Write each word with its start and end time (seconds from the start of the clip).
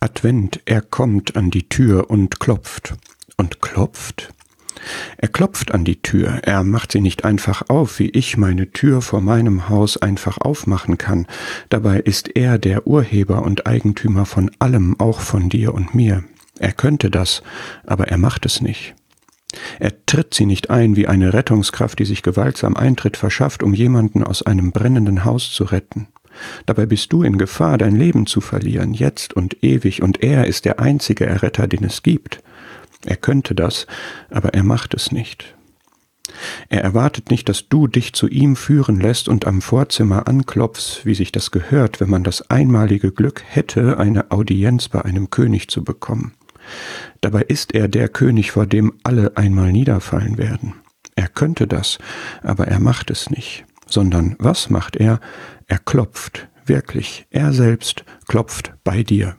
Advent, 0.00 0.60
er 0.64 0.80
kommt 0.80 1.36
an 1.36 1.50
die 1.50 1.68
Tür 1.68 2.08
und 2.08 2.38
klopft. 2.38 2.94
Und 3.36 3.60
klopft? 3.60 4.32
Er 5.16 5.26
klopft 5.28 5.72
an 5.72 5.84
die 5.84 6.00
Tür, 6.02 6.40
er 6.42 6.62
macht 6.62 6.92
sie 6.92 7.00
nicht 7.00 7.24
einfach 7.24 7.68
auf, 7.68 7.98
wie 7.98 8.10
ich 8.10 8.36
meine 8.36 8.70
Tür 8.70 9.02
vor 9.02 9.20
meinem 9.20 9.68
Haus 9.68 9.96
einfach 9.96 10.38
aufmachen 10.38 10.98
kann. 10.98 11.26
Dabei 11.68 11.98
ist 11.98 12.36
er 12.36 12.58
der 12.58 12.86
Urheber 12.86 13.42
und 13.42 13.66
Eigentümer 13.66 14.24
von 14.24 14.52
allem, 14.60 14.94
auch 15.00 15.20
von 15.20 15.48
dir 15.48 15.74
und 15.74 15.96
mir. 15.96 16.22
Er 16.60 16.72
könnte 16.72 17.10
das, 17.10 17.42
aber 17.84 18.06
er 18.08 18.18
macht 18.18 18.46
es 18.46 18.60
nicht. 18.60 18.94
Er 19.80 20.04
tritt 20.06 20.34
sie 20.34 20.46
nicht 20.46 20.70
ein 20.70 20.94
wie 20.94 21.08
eine 21.08 21.32
Rettungskraft, 21.32 21.98
die 21.98 22.04
sich 22.04 22.22
gewaltsam 22.22 22.76
Eintritt 22.76 23.16
verschafft, 23.16 23.62
um 23.64 23.74
jemanden 23.74 24.22
aus 24.22 24.42
einem 24.42 24.70
brennenden 24.70 25.24
Haus 25.24 25.50
zu 25.50 25.64
retten. 25.64 26.06
Dabei 26.66 26.86
bist 26.86 27.12
du 27.12 27.22
in 27.22 27.38
Gefahr, 27.38 27.78
dein 27.78 27.96
Leben 27.96 28.26
zu 28.26 28.40
verlieren, 28.40 28.94
jetzt 28.94 29.34
und 29.34 29.62
ewig, 29.62 30.02
und 30.02 30.22
er 30.22 30.46
ist 30.46 30.64
der 30.64 30.80
einzige 30.80 31.26
Erretter, 31.26 31.66
den 31.66 31.84
es 31.84 32.02
gibt. 32.02 32.42
Er 33.06 33.16
könnte 33.16 33.54
das, 33.54 33.86
aber 34.30 34.54
er 34.54 34.64
macht 34.64 34.94
es 34.94 35.12
nicht. 35.12 35.54
Er 36.68 36.82
erwartet 36.82 37.30
nicht, 37.30 37.48
dass 37.48 37.68
du 37.68 37.86
dich 37.86 38.12
zu 38.12 38.28
ihm 38.28 38.56
führen 38.56 39.00
lässt 39.00 39.28
und 39.28 39.46
am 39.46 39.62
Vorzimmer 39.62 40.28
anklopfst, 40.28 41.04
wie 41.04 41.14
sich 41.14 41.32
das 41.32 41.50
gehört, 41.50 42.00
wenn 42.00 42.10
man 42.10 42.24
das 42.24 42.50
einmalige 42.50 43.12
Glück 43.12 43.42
hätte, 43.46 43.98
eine 43.98 44.30
Audienz 44.30 44.88
bei 44.88 45.02
einem 45.04 45.30
König 45.30 45.68
zu 45.68 45.84
bekommen. 45.84 46.34
Dabei 47.20 47.42
ist 47.42 47.74
er 47.74 47.88
der 47.88 48.08
König, 48.08 48.50
vor 48.52 48.66
dem 48.66 48.92
alle 49.02 49.36
einmal 49.36 49.72
niederfallen 49.72 50.38
werden. 50.38 50.74
Er 51.14 51.28
könnte 51.28 51.66
das, 51.66 51.98
aber 52.42 52.68
er 52.68 52.78
macht 52.78 53.10
es 53.10 53.30
nicht, 53.30 53.64
sondern 53.88 54.36
was 54.38 54.70
macht 54.70 54.96
er? 54.96 55.20
Er 55.66 55.78
klopft, 55.78 56.48
wirklich, 56.66 57.26
er 57.30 57.52
selbst 57.52 58.04
klopft 58.26 58.74
bei 58.84 59.02
dir. 59.02 59.36